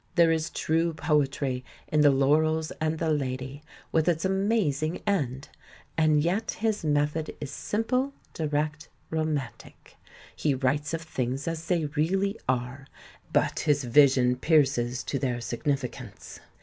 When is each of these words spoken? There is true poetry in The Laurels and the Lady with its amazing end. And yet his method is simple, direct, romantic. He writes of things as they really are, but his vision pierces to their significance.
There 0.15 0.31
is 0.31 0.49
true 0.49 0.93
poetry 0.95 1.63
in 1.87 2.01
The 2.01 2.09
Laurels 2.09 2.71
and 2.81 2.97
the 2.97 3.11
Lady 3.11 3.61
with 3.91 4.07
its 4.09 4.25
amazing 4.25 5.03
end. 5.05 5.49
And 5.95 6.23
yet 6.23 6.49
his 6.57 6.83
method 6.83 7.35
is 7.39 7.51
simple, 7.51 8.11
direct, 8.33 8.89
romantic. 9.11 9.97
He 10.35 10.55
writes 10.55 10.95
of 10.95 11.03
things 11.03 11.47
as 11.47 11.67
they 11.67 11.85
really 11.85 12.39
are, 12.49 12.87
but 13.31 13.59
his 13.59 13.83
vision 13.83 14.37
pierces 14.37 15.03
to 15.03 15.19
their 15.19 15.39
significance. 15.39 16.39